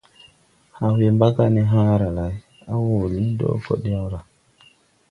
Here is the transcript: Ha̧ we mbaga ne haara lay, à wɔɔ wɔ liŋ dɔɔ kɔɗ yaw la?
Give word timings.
Ha̧ 0.77 0.89
we 0.97 1.07
mbaga 1.15 1.45
ne 1.53 1.61
haara 1.71 2.09
lay, 2.17 2.35
à 2.71 2.73
wɔɔ 2.81 2.95
wɔ 2.99 3.07
liŋ 3.15 3.27
dɔɔ 3.39 3.55
kɔɗ 3.65 3.81
yaw 3.91 4.07
la? 4.13 4.19